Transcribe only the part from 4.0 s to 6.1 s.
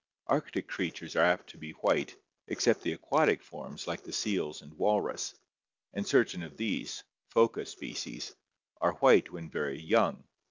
the seals and walrus, and